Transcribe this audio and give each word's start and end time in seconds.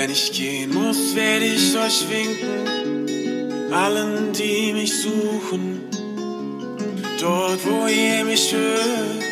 Wenn 0.00 0.12
ich 0.12 0.32
gehen 0.32 0.72
muss, 0.72 1.14
werde 1.14 1.44
ich 1.44 1.76
euch 1.76 2.06
winken, 2.08 3.70
allen, 3.70 4.32
die 4.32 4.72
mich 4.72 4.98
suchen. 4.98 5.80
Dort, 7.20 7.60
wo 7.66 7.86
ihr 7.86 8.24
mich 8.24 8.50
hört, 8.50 9.22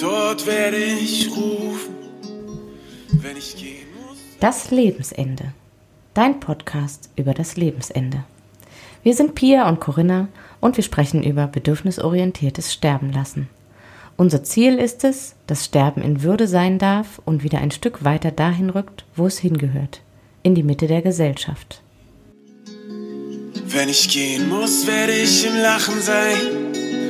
dort 0.00 0.44
werde 0.44 0.78
ich 0.78 1.30
rufen. 1.30 1.94
Wenn 3.12 3.36
ich 3.36 3.56
gehen 3.56 3.86
muss. 4.00 4.18
Das 4.40 4.72
Lebensende. 4.72 5.52
Dein 6.14 6.40
Podcast 6.40 7.08
über 7.14 7.32
das 7.32 7.56
Lebensende. 7.56 8.24
Wir 9.04 9.14
sind 9.14 9.36
Pia 9.36 9.68
und 9.68 9.78
Corinna 9.78 10.26
und 10.60 10.76
wir 10.76 10.82
sprechen 10.82 11.22
über 11.22 11.46
bedürfnisorientiertes 11.46 12.72
Sterben 12.72 13.12
lassen. 13.12 13.48
Unser 14.20 14.42
Ziel 14.42 14.78
ist 14.80 15.04
es, 15.04 15.36
dass 15.46 15.64
Sterben 15.64 16.02
in 16.02 16.24
Würde 16.24 16.48
sein 16.48 16.80
darf 16.80 17.20
und 17.24 17.44
wieder 17.44 17.58
ein 17.58 17.70
Stück 17.70 18.02
weiter 18.02 18.32
dahin 18.32 18.68
rückt, 18.68 19.04
wo 19.14 19.26
es 19.26 19.38
hingehört, 19.38 20.02
in 20.42 20.56
die 20.56 20.64
Mitte 20.64 20.88
der 20.88 21.02
Gesellschaft. 21.02 21.84
Wenn 22.66 23.88
ich 23.88 24.08
gehen 24.08 24.48
muss, 24.48 24.88
werde 24.88 25.12
ich 25.12 25.46
im 25.46 25.54
Lachen 25.62 26.00
sein, 26.00 26.36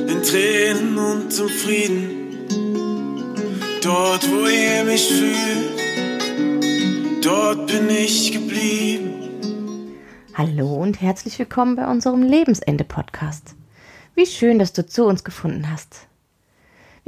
in 0.07 0.21
Tränen 0.21 0.99
und 0.99 1.33
zum 1.33 1.49
Frieden. 1.49 2.45
Dort, 3.81 4.29
wo 4.29 4.45
ihr 4.45 4.83
mich 4.83 5.07
fühlt, 5.07 5.79
dort 7.25 7.65
bin 7.65 7.89
ich 7.89 8.33
geblieben. 8.33 9.95
Hallo 10.35 10.75
und 10.75 11.01
herzlich 11.01 11.39
willkommen 11.39 11.75
bei 11.75 11.89
unserem 11.89 12.21
Lebensende-Podcast. 12.21 13.55
Wie 14.13 14.27
schön, 14.27 14.59
dass 14.59 14.73
du 14.73 14.85
zu 14.85 15.05
uns 15.05 15.23
gefunden 15.23 15.71
hast. 15.71 16.08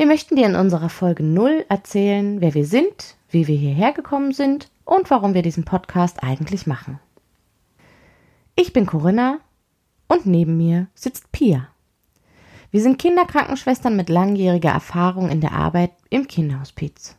Wir 0.02 0.08
möchten 0.08 0.36
dir 0.36 0.48
in 0.48 0.56
unserer 0.56 0.90
Folge 0.90 1.22
0 1.22 1.64
erzählen, 1.70 2.42
wer 2.42 2.56
wir 2.56 2.66
sind, 2.66 3.18
wie 3.30 3.46
wir 3.46 3.56
hierher 3.56 3.94
gekommen 3.94 4.34
sind 4.34 4.72
und 4.84 5.12
warum 5.12 5.36
wir 5.36 5.44
diesen 5.44 5.64
Podcast 5.64 6.24
eigentlich 6.24 6.66
machen. 6.66 7.00
Ich 8.56 8.74
bin 8.74 8.88
Corinna 8.88 9.42
und 10.08 10.26
neben 10.26 10.58
mir 10.58 10.88
sitzt 10.96 11.32
Pia. 11.32 11.68
Wir 12.72 12.82
sind 12.82 12.98
Kinderkrankenschwestern 12.98 13.96
mit 13.96 14.10
langjähriger 14.10 14.72
Erfahrung 14.72 15.30
in 15.30 15.40
der 15.40 15.52
Arbeit 15.52 15.92
im 16.10 16.28
Kinderhospiz. 16.28 17.16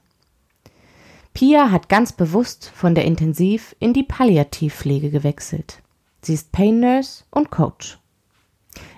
Pia 1.34 1.70
hat 1.70 1.88
ganz 1.88 2.10
bewusst 2.12 2.72
von 2.74 2.96
der 2.96 3.04
Intensiv- 3.04 3.76
in 3.78 3.92
die 3.92 4.02
Palliativpflege 4.02 5.10
gewechselt. 5.10 5.80
Sie 6.20 6.34
ist 6.34 6.50
Pain 6.50 6.80
Nurse 6.80 7.22
und 7.30 7.52
Coach. 7.52 8.00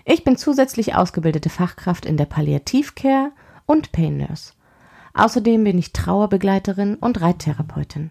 Ich 0.06 0.24
bin 0.24 0.38
zusätzlich 0.38 0.94
ausgebildete 0.94 1.50
Fachkraft 1.50 2.06
in 2.06 2.16
der 2.16 2.24
Palliativcare 2.24 3.32
und 3.66 3.92
Pain 3.92 4.18
Nurse. 4.18 4.52
Außerdem 5.14 5.64
bin 5.64 5.78
ich 5.78 5.92
Trauerbegleiterin 5.92 6.96
und 6.96 7.20
Reittherapeutin. 7.20 8.10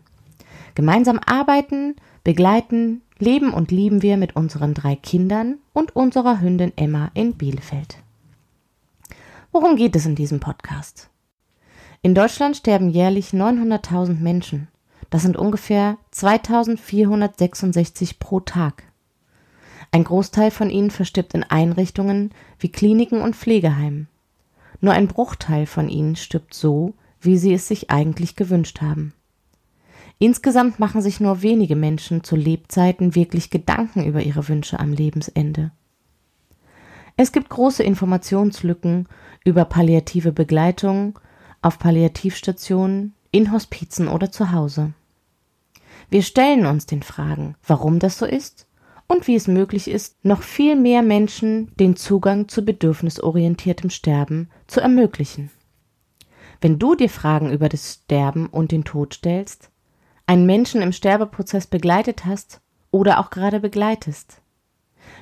Gemeinsam 0.75 1.19
arbeiten, 1.25 1.95
begleiten, 2.23 3.01
leben 3.19 3.53
und 3.53 3.71
lieben 3.71 4.01
wir 4.01 4.17
mit 4.17 4.35
unseren 4.35 4.73
drei 4.73 4.95
Kindern 4.95 5.59
und 5.73 5.95
unserer 5.95 6.41
Hündin 6.41 6.73
Emma 6.75 7.11
in 7.13 7.35
Bielefeld. 7.35 7.97
Worum 9.51 9.75
geht 9.75 9.95
es 9.95 10.05
in 10.05 10.15
diesem 10.15 10.39
Podcast? 10.39 11.09
In 12.01 12.15
Deutschland 12.15 12.57
sterben 12.57 12.89
jährlich 12.89 13.29
900.000 13.29 14.19
Menschen. 14.19 14.67
Das 15.09 15.21
sind 15.21 15.37
ungefähr 15.37 15.97
2466 16.11 18.19
pro 18.19 18.39
Tag. 18.39 18.83
Ein 19.91 20.03
Großteil 20.03 20.49
von 20.49 20.71
ihnen 20.71 20.89
verstirbt 20.89 21.35
in 21.35 21.43
Einrichtungen 21.43 22.31
wie 22.57 22.71
Kliniken 22.71 23.21
und 23.21 23.35
Pflegeheimen. 23.35 24.07
Nur 24.83 24.91
ein 24.91 25.07
Bruchteil 25.07 25.65
von 25.65 25.87
ihnen 25.87 26.17
stirbt 26.17 26.53
so, 26.53 26.93
wie 27.21 27.37
sie 27.37 27.53
es 27.53 27.69
sich 27.69 27.89
eigentlich 27.89 28.35
gewünscht 28.35 28.81
haben. 28.81 29.13
Insgesamt 30.19 30.77
machen 30.77 31.01
sich 31.01 31.21
nur 31.21 31.41
wenige 31.41 31.77
Menschen 31.77 32.25
zu 32.25 32.35
Lebzeiten 32.35 33.15
wirklich 33.15 33.49
Gedanken 33.49 34.03
über 34.03 34.21
ihre 34.21 34.45
Wünsche 34.49 34.81
am 34.81 34.91
Lebensende. 34.91 35.71
Es 37.15 37.31
gibt 37.31 37.47
große 37.47 37.81
Informationslücken 37.81 39.07
über 39.45 39.63
palliative 39.63 40.33
Begleitung 40.33 41.17
auf 41.61 41.79
Palliativstationen, 41.79 43.13
in 43.31 43.53
Hospizen 43.53 44.09
oder 44.09 44.33
zu 44.33 44.51
Hause. 44.51 44.91
Wir 46.09 46.23
stellen 46.23 46.65
uns 46.65 46.87
den 46.87 47.03
Fragen, 47.03 47.55
warum 47.65 47.99
das 47.99 48.17
so 48.17 48.25
ist 48.25 48.67
und 49.07 49.27
wie 49.27 49.35
es 49.35 49.47
möglich 49.47 49.89
ist, 49.89 50.23
noch 50.23 50.41
viel 50.41 50.75
mehr 50.75 51.01
Menschen 51.01 51.71
den 51.75 51.95
Zugang 51.95 52.47
zu 52.47 52.63
bedürfnisorientiertem 52.63 53.89
Sterben 53.89 54.49
zu 54.67 54.79
ermöglichen. 54.79 55.51
Wenn 56.61 56.79
du 56.79 56.95
dir 56.95 57.09
Fragen 57.09 57.51
über 57.51 57.69
das 57.69 57.99
Sterben 58.05 58.47
und 58.47 58.71
den 58.71 58.85
Tod 58.85 59.15
stellst, 59.15 59.69
einen 60.25 60.45
Menschen 60.45 60.81
im 60.81 60.93
Sterbeprozess 60.93 61.67
begleitet 61.67 62.25
hast 62.25 62.61
oder 62.91 63.19
auch 63.19 63.29
gerade 63.29 63.59
begleitest, 63.59 64.41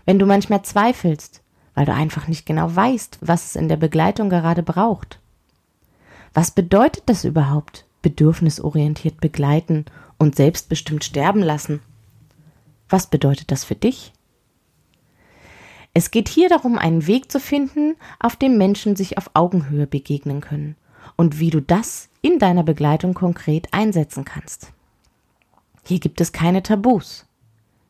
wenn 0.06 0.20
du 0.20 0.26
manchmal 0.26 0.62
zweifelst, 0.62 1.42
weil 1.74 1.86
du 1.86 1.94
einfach 1.94 2.28
nicht 2.28 2.46
genau 2.46 2.76
weißt, 2.76 3.20
was 3.22 3.46
es 3.46 3.56
in 3.56 3.70
der 3.70 3.78
Begleitung 3.78 4.30
gerade 4.30 4.62
braucht. 4.64 5.20
Was 6.34 6.52
bedeutet 6.52 7.04
das 7.08 7.24
überhaupt, 7.24 7.86
bedürfnisorientiert 8.02 9.20
begleiten 9.20 9.86
und 10.18 10.36
selbstbestimmt 10.36 11.04
sterben 11.04 11.42
lassen? 11.42 11.82
Was 12.92 13.08
bedeutet 13.08 13.52
das 13.52 13.64
für 13.64 13.76
dich? 13.76 14.12
Es 15.94 16.12
geht 16.12 16.28
hier 16.28 16.50
darum, 16.50 16.78
einen 16.78 17.08
Weg 17.08 17.32
zu 17.32 17.40
finden, 17.40 17.96
auf 18.20 18.36
dem 18.36 18.58
Menschen 18.58 18.96
sich 18.96 19.18
auf 19.18 19.32
Augenhöhe 19.34 19.88
begegnen 19.88 20.42
können 20.42 20.76
und 21.16 21.40
wie 21.40 21.50
du 21.50 21.62
das 21.62 22.10
in 22.22 22.38
deiner 22.38 22.64
Begleitung 22.64 23.14
konkret 23.14 23.74
einsetzen 23.74 24.26
kannst. 24.26 24.74
Hier 25.86 26.00
gibt 26.00 26.22
es 26.22 26.34
keine 26.34 26.64
Tabus. 26.64 27.26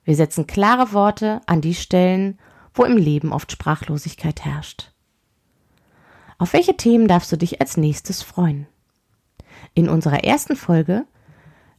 Wir 0.03 0.15
setzen 0.15 0.47
klare 0.47 0.93
Worte 0.93 1.41
an 1.47 1.61
die 1.61 1.75
Stellen, 1.75 2.39
wo 2.73 2.83
im 2.83 2.97
Leben 2.97 3.33
oft 3.33 3.51
Sprachlosigkeit 3.51 4.45
herrscht. 4.45 4.91
Auf 6.37 6.53
welche 6.53 6.77
Themen 6.77 7.07
darfst 7.07 7.31
du 7.31 7.37
dich 7.37 7.59
als 7.59 7.75
nächstes 7.75 8.21
freuen? 8.21 8.67
In 9.73 9.89
unserer 9.89 10.23
ersten 10.23 10.55
Folge 10.55 11.05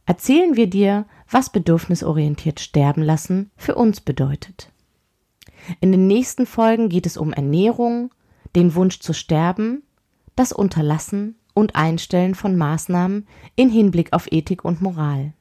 erzählen 0.05 0.55
wir 0.57 0.67
dir, 0.67 1.05
was 1.33 1.49
bedürfnisorientiert 1.49 2.59
sterben 2.59 3.01
lassen 3.01 3.51
für 3.57 3.75
uns 3.75 4.01
bedeutet. 4.01 4.71
In 5.79 5.91
den 5.91 6.07
nächsten 6.07 6.45
Folgen 6.45 6.89
geht 6.89 7.05
es 7.05 7.17
um 7.17 7.33
Ernährung, 7.33 8.11
den 8.55 8.75
Wunsch 8.75 8.99
zu 8.99 9.13
sterben, 9.13 9.83
das 10.35 10.51
Unterlassen 10.51 11.35
und 11.53 11.75
Einstellen 11.75 12.35
von 12.35 12.55
Maßnahmen 12.55 13.27
in 13.55 13.69
Hinblick 13.69 14.13
auf 14.13 14.31
Ethik 14.31 14.63
und 14.63 14.81
Moral. 14.81 15.33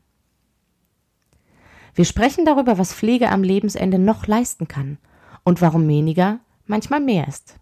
Wir 1.95 2.05
sprechen 2.05 2.47
darüber, 2.47 2.79
was 2.79 2.95
Pflege 2.95 3.29
am 3.31 3.43
Lebensende 3.43 3.99
noch 3.99 4.27
leisten 4.27 4.69
kann 4.69 4.99
und 5.45 5.61
warum 5.61 5.87
weniger 5.89 6.41
manchmal 6.67 7.01
mehr 7.01 7.29
ist. 7.29 7.59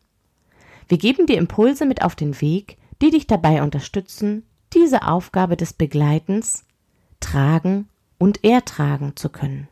Wir 0.89 0.99
geben 0.99 1.27
dir 1.27 1.39
Impulse 1.39 1.87
mit 1.87 2.03
auf 2.03 2.15
den 2.15 2.41
Weg, 2.41 2.79
die 3.03 3.11
dich 3.11 3.27
dabei 3.27 3.62
unterstützen, 3.62 4.45
diese 4.73 5.07
Aufgabe 5.07 5.57
des 5.57 5.73
Begleitens 5.73 6.65
tragen 7.19 7.89
und 8.20 8.44
ertragen 8.44 9.16
zu 9.16 9.31
können. 9.31 9.66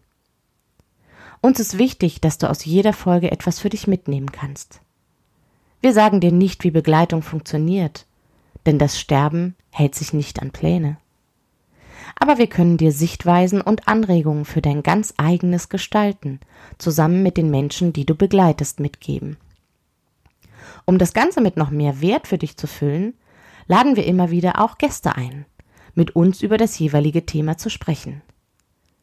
Uns 1.41 1.60
ist 1.60 1.78
wichtig, 1.78 2.20
dass 2.20 2.38
du 2.38 2.50
aus 2.50 2.64
jeder 2.64 2.92
Folge 2.92 3.31
etwas 3.31 3.60
für 3.60 3.69
dich 3.69 3.86
mitnehmen 3.86 4.32
kannst. 4.32 4.81
Wir 5.81 5.92
sagen 5.92 6.20
dir 6.20 6.32
nicht, 6.32 6.64
wie 6.64 6.72
Begleitung 6.72 7.22
funktioniert, 7.22 8.06
denn 8.66 8.81
das 8.81 8.98
Sterben 8.98 9.54
hält 9.70 9.94
sich 9.94 10.12
nicht 10.12 10.42
an 10.42 10.50
Pläne. 10.50 10.97
Aber 12.19 12.38
wir 12.38 12.48
können 12.48 12.78
dir 12.78 12.91
Sichtweisen 12.91 13.60
und 13.60 13.86
Anregungen 13.86 14.44
für 14.44 14.62
dein 14.62 14.82
ganz 14.82 15.15
eigenes 15.19 15.69
Gestalten, 15.69 16.41
zusammen 16.78 17.22
mit 17.22 17.36
den 17.36 17.50
Menschen, 17.50 17.92
die 17.92 18.06
du 18.06 18.15
begleitest, 18.15 18.80
mitgeben. 18.80 19.36
Um 20.86 20.98
das 20.98 21.12
Ganze 21.12 21.41
mit 21.41 21.56
noch 21.56 21.70
mehr 21.70 22.01
Wert 22.01 22.27
für 22.27 22.39
dich 22.39 22.56
zu 22.56 22.66
füllen, 22.66 23.15
laden 23.66 23.94
wir 23.94 24.06
immer 24.06 24.30
wieder 24.30 24.60
auch 24.60 24.78
Gäste 24.78 25.15
ein, 25.16 25.44
mit 25.94 26.16
uns 26.16 26.42
über 26.42 26.56
das 26.56 26.78
jeweilige 26.78 27.27
Thema 27.27 27.59
zu 27.59 27.68
sprechen. 27.68 28.22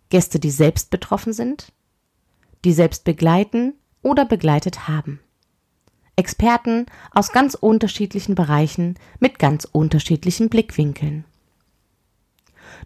Gäste, 0.09 0.39
die 0.39 0.51
selbst 0.51 0.89
betroffen 0.89 1.33
sind, 1.33 1.71
die 2.63 2.73
selbst 2.73 3.03
begleiten 3.03 3.73
oder 4.01 4.25
begleitet 4.25 4.87
haben. 4.87 5.19
Experten 6.15 6.85
aus 7.11 7.31
ganz 7.31 7.55
unterschiedlichen 7.55 8.35
Bereichen 8.35 8.95
mit 9.19 9.39
ganz 9.39 9.65
unterschiedlichen 9.65 10.49
Blickwinkeln. 10.49 11.25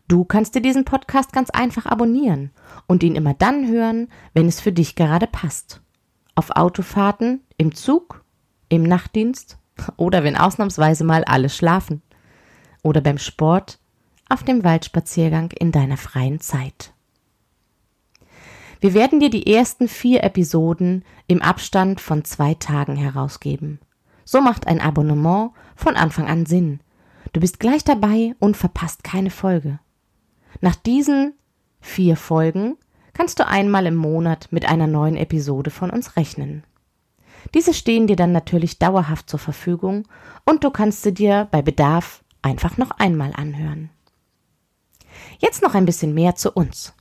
Du 0.08 0.26
kannst 0.26 0.56
dir 0.56 0.62
diesen 0.62 0.86
Podcast 0.86 1.32
ganz 1.32 1.50
einfach 1.50 1.86
abonnieren 1.86 2.52
und 2.88 3.04
ihn 3.04 3.16
immer 3.16 3.34
dann 3.34 3.68
hören, 3.68 4.08
wenn 4.34 4.48
es 4.48 4.60
für 4.60 4.72
dich 4.72 4.96
gerade 4.96 5.28
passt. 5.28 5.82
Auf 6.36 6.52
Autofahrten, 6.52 7.42
im 7.58 7.76
Zug, 7.76 8.24
im 8.70 8.84
Nachtdienst 8.84 9.58
oder 9.98 10.24
wenn 10.24 10.36
ausnahmsweise 10.36 11.04
mal 11.04 11.24
alle 11.24 11.50
schlafen. 11.50 12.02
Oder 12.82 13.02
beim 13.02 13.18
Sport 13.18 13.80
auf 14.30 14.44
dem 14.44 14.64
Waldspaziergang 14.64 15.52
in 15.52 15.72
deiner 15.72 15.98
freien 15.98 16.40
Zeit. 16.40 16.94
Wir 18.80 18.94
werden 18.94 19.20
dir 19.20 19.30
die 19.30 19.48
ersten 19.54 19.88
vier 19.88 20.24
Episoden 20.24 21.04
im 21.28 21.42
Abstand 21.42 22.00
von 22.00 22.24
zwei 22.24 22.54
Tagen 22.54 22.96
herausgeben. 22.96 23.80
So 24.24 24.42
macht 24.42 24.68
ein 24.68 24.80
Abonnement 24.80 25.52
von 25.76 25.96
Anfang 25.96 26.28
an 26.28 26.46
Sinn. 26.46 26.80
Du 27.34 27.42
bist 27.42 27.60
gleich 27.60 27.84
dabei 27.84 28.36
und 28.40 28.56
verpasst 28.56 29.04
keine 29.04 29.32
Folge. 29.32 29.80
Nach 30.62 30.76
diesen 30.76 31.34
vier 31.82 32.16
Folgen 32.16 32.78
kannst 33.14 33.40
du 33.40 33.48
einmal 33.48 33.86
im 33.86 33.96
Monat 33.96 34.48
mit 34.52 34.66
einer 34.66 34.88
neuen 34.88 35.18
Episode 35.18 35.72
von 35.72 35.90
uns 35.90 36.16
rechnen. 36.16 36.64
Diese 37.54 37.74
stehen 37.74 38.08
dir 38.08 38.16
dann 38.16 38.32
natürlich 38.32 38.80
dauerhaft 38.80 39.30
zur 39.30 39.40
Verfügung 39.40 40.08
und 40.46 40.64
du 40.64 40.70
kannst 40.70 41.04
sie 41.04 41.14
dir 41.14 41.48
bei 41.52 41.62
Bedarf 41.62 42.24
einfach 42.42 42.78
noch 42.78 42.92
einmal 42.92 43.34
anhören. 43.36 43.90
Jetzt 45.40 45.62
noch 45.62 45.74
ein 45.74 45.86
bisschen 45.86 46.14
mehr 46.14 46.36
zu 46.36 46.52
uns. 46.52 46.94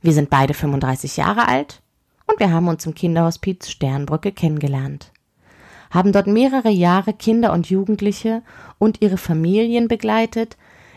Wir 0.00 0.12
sind 0.12 0.30
beide 0.30 0.54
35 0.54 1.16
Jahre 1.16 1.48
alt 1.48 1.82
und 2.26 2.38
wir 2.38 2.52
haben 2.52 2.68
uns 2.68 2.86
im 2.86 2.94
Kinderhospiz 2.94 3.68
Sternbrücke 3.68 4.32
kennengelernt. 4.32 5.12
Haben 5.90 6.12
dort 6.12 6.26
mehrere 6.26 6.70
Jahre 6.70 7.14
Kinder 7.14 7.52
und 7.52 7.70
Jugendliche 7.70 8.42
und 8.78 9.00
ihre 9.00 9.16
Familien 9.16 9.88
begleitet, 9.88 10.56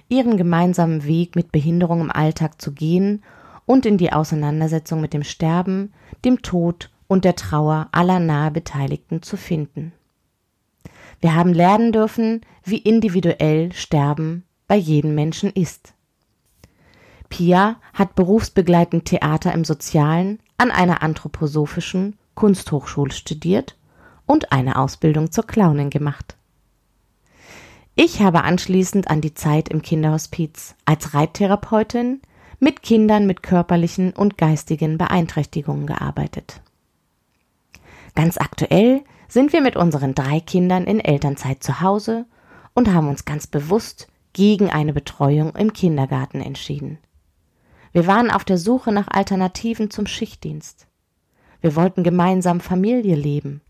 ihren 0.09 0.37
gemeinsamen 0.37 1.05
Weg 1.05 1.35
mit 1.35 1.51
Behinderung 1.51 2.01
im 2.01 2.11
Alltag 2.11 2.61
zu 2.61 2.73
gehen 2.73 3.23
und 3.65 3.85
in 3.85 3.97
die 3.97 4.11
Auseinandersetzung 4.11 5.01
mit 5.01 5.13
dem 5.13 5.23
Sterben, 5.23 5.93
dem 6.25 6.41
Tod 6.41 6.91
und 7.07 7.25
der 7.25 7.35
Trauer 7.35 7.87
aller 7.91 8.19
nahe 8.19 8.51
Beteiligten 8.51 9.21
zu 9.21 9.37
finden. 9.37 9.93
Wir 11.21 11.35
haben 11.35 11.53
lernen 11.53 11.91
dürfen, 11.91 12.41
wie 12.63 12.77
individuell 12.77 13.71
Sterben 13.73 14.43
bei 14.67 14.75
jedem 14.75 15.15
Menschen 15.15 15.51
ist. 15.51 15.93
Pia 17.31 17.77
hat 17.93 18.13
berufsbegleitend 18.13 19.05
Theater 19.05 19.51
im 19.53 19.63
Sozialen 19.63 20.39
an 20.57 20.69
einer 20.69 21.01
anthroposophischen 21.01 22.17
Kunsthochschule 22.35 23.11
studiert 23.11 23.75
und 24.27 24.51
eine 24.51 24.75
Ausbildung 24.77 25.31
zur 25.31 25.47
Clownin 25.47 25.89
gemacht. 25.89 26.35
Ich 27.95 28.21
habe 28.21 28.43
anschließend 28.43 29.09
an 29.09 29.21
die 29.21 29.33
Zeit 29.33 29.69
im 29.69 29.81
Kinderhospiz 29.81 30.75
als 30.85 31.13
Reittherapeutin 31.13 32.21
mit 32.59 32.83
Kindern 32.83 33.25
mit 33.25 33.41
körperlichen 33.41 34.11
und 34.11 34.37
geistigen 34.37 34.97
Beeinträchtigungen 34.97 35.87
gearbeitet. 35.87 36.61
Ganz 38.13 38.37
aktuell 38.37 39.01
sind 39.27 39.53
wir 39.53 39.61
mit 39.61 39.77
unseren 39.77 40.13
drei 40.13 40.41
Kindern 40.41 40.83
in 40.83 40.99
Elternzeit 40.99 41.63
zu 41.63 41.81
Hause 41.81 42.25
und 42.73 42.93
haben 42.93 43.07
uns 43.07 43.25
ganz 43.25 43.47
bewusst 43.47 44.07
gegen 44.33 44.69
eine 44.69 44.93
Betreuung 44.93 45.55
im 45.55 45.73
Kindergarten 45.73 46.41
entschieden. 46.41 46.99
Wir 47.91 48.07
waren 48.07 48.31
auf 48.31 48.45
der 48.45 48.57
Suche 48.57 48.91
nach 48.91 49.07
Alternativen 49.09 49.89
zum 49.89 50.07
Schichtdienst. 50.07 50.87
Wir 51.59 51.75
wollten 51.75 52.03
gemeinsam 52.03 52.59
Familie 52.59 53.15
leben. 53.15 53.61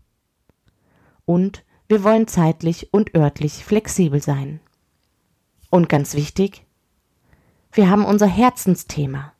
Und 1.24 1.64
wir 1.88 2.04
wollen 2.04 2.28
zeitlich 2.28 2.92
und 2.92 3.14
örtlich 3.14 3.64
flexibel 3.64 4.22
sein. 4.22 4.60
Und 5.70 5.88
ganz 5.88 6.14
wichtig, 6.14 6.64
wir 7.72 7.90
haben 7.90 8.04
unser 8.04 8.26
Herzensthema, 8.26 9.32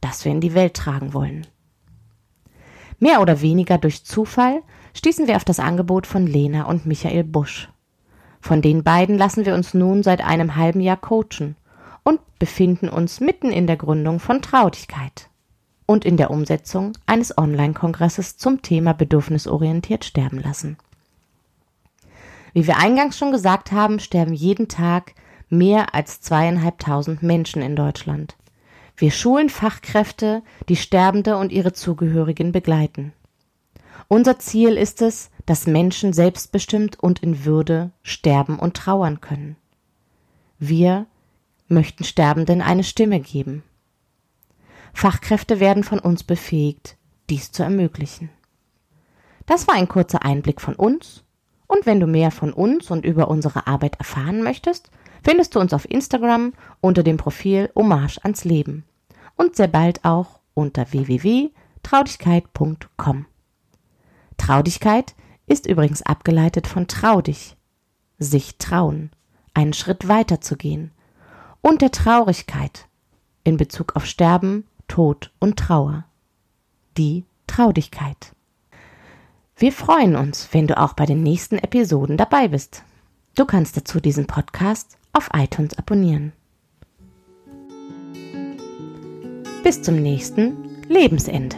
das 0.00 0.24
wir 0.24 0.32
in 0.32 0.40
die 0.40 0.54
Welt 0.54 0.74
tragen 0.74 1.14
wollen. 1.14 1.46
Mehr 2.98 3.20
oder 3.20 3.40
weniger 3.40 3.78
durch 3.78 4.04
Zufall 4.04 4.62
stießen 4.94 5.26
wir 5.26 5.36
auf 5.36 5.44
das 5.44 5.60
Angebot 5.60 6.06
von 6.06 6.26
Lena 6.26 6.64
und 6.64 6.86
Michael 6.86 7.24
Busch. 7.24 7.68
Von 8.40 8.62
den 8.62 8.82
beiden 8.82 9.16
lassen 9.16 9.46
wir 9.46 9.54
uns 9.54 9.74
nun 9.74 10.02
seit 10.02 10.20
einem 10.20 10.56
halben 10.56 10.80
Jahr 10.80 10.96
coachen 10.96 11.56
und 12.08 12.20
befinden 12.38 12.88
uns 12.88 13.20
mitten 13.20 13.50
in 13.50 13.66
der 13.66 13.76
Gründung 13.76 14.18
von 14.18 14.40
Traudigkeit 14.40 15.28
und 15.84 16.06
in 16.06 16.16
der 16.16 16.30
Umsetzung 16.30 16.94
eines 17.04 17.36
Online-Kongresses 17.36 18.38
zum 18.38 18.62
Thema 18.62 18.94
bedürfnisorientiert 18.94 20.06
sterben 20.06 20.40
lassen. 20.40 20.78
Wie 22.54 22.66
wir 22.66 22.78
eingangs 22.78 23.18
schon 23.18 23.30
gesagt 23.30 23.72
haben, 23.72 24.00
sterben 24.00 24.32
jeden 24.32 24.68
Tag 24.68 25.12
mehr 25.50 25.94
als 25.94 26.22
zweieinhalbtausend 26.22 27.22
Menschen 27.22 27.60
in 27.60 27.76
Deutschland. 27.76 28.36
Wir 28.96 29.10
schulen 29.10 29.50
Fachkräfte, 29.50 30.42
die 30.70 30.76
Sterbende 30.76 31.36
und 31.36 31.52
ihre 31.52 31.74
Zugehörigen 31.74 32.52
begleiten. 32.52 33.12
Unser 34.08 34.38
Ziel 34.38 34.78
ist 34.78 35.02
es, 35.02 35.30
dass 35.44 35.66
Menschen 35.66 36.14
selbstbestimmt 36.14 36.98
und 36.98 37.22
in 37.22 37.44
Würde 37.44 37.90
sterben 38.02 38.58
und 38.58 38.78
trauern 38.78 39.20
können. 39.20 39.56
Wir 40.58 41.04
möchten 41.68 42.04
Sterbenden 42.04 42.62
eine 42.62 42.84
Stimme 42.84 43.20
geben. 43.20 43.62
Fachkräfte 44.92 45.60
werden 45.60 45.84
von 45.84 45.98
uns 45.98 46.24
befähigt, 46.24 46.96
dies 47.30 47.52
zu 47.52 47.62
ermöglichen. 47.62 48.30
Das 49.46 49.68
war 49.68 49.74
ein 49.74 49.88
kurzer 49.88 50.24
Einblick 50.24 50.60
von 50.60 50.74
uns, 50.74 51.24
und 51.66 51.86
wenn 51.86 52.00
du 52.00 52.06
mehr 52.06 52.30
von 52.30 52.52
uns 52.52 52.90
und 52.90 53.04
über 53.04 53.28
unsere 53.28 53.66
Arbeit 53.66 53.96
erfahren 53.96 54.42
möchtest, 54.42 54.90
findest 55.22 55.54
du 55.54 55.60
uns 55.60 55.74
auf 55.74 55.88
Instagram 55.88 56.52
unter 56.80 57.02
dem 57.02 57.18
Profil 57.18 57.70
Hommage 57.74 58.18
ans 58.22 58.44
Leben 58.44 58.84
und 59.36 59.56
sehr 59.56 59.68
bald 59.68 60.04
auch 60.04 60.40
unter 60.54 60.92
www.traudigkeit.com. 60.92 63.26
Traudigkeit 64.36 65.14
ist 65.46 65.66
übrigens 65.66 66.02
abgeleitet 66.02 66.66
von 66.66 66.88
trau 66.88 67.20
dich, 67.20 67.56
sich 68.18 68.56
trauen, 68.58 69.10
einen 69.54 69.72
Schritt 69.72 70.08
weiter 70.08 70.40
zu 70.40 70.56
gehen, 70.56 70.90
und 71.60 71.82
der 71.82 71.90
Traurigkeit 71.90 72.86
in 73.44 73.56
Bezug 73.56 73.96
auf 73.96 74.06
Sterben, 74.06 74.66
Tod 74.88 75.32
und 75.38 75.58
Trauer. 75.58 76.04
Die 76.96 77.24
Traudigkeit. 77.46 78.32
Wir 79.56 79.72
freuen 79.72 80.16
uns, 80.16 80.48
wenn 80.52 80.66
du 80.66 80.78
auch 80.78 80.92
bei 80.92 81.06
den 81.06 81.22
nächsten 81.22 81.58
Episoden 81.58 82.16
dabei 82.16 82.48
bist. 82.48 82.84
Du 83.34 83.44
kannst 83.44 83.76
dazu 83.76 84.00
diesen 84.00 84.26
Podcast 84.26 84.96
auf 85.12 85.30
iTunes 85.34 85.76
abonnieren. 85.76 86.32
Bis 89.62 89.82
zum 89.82 89.96
nächsten 89.96 90.84
Lebensende. 90.88 91.56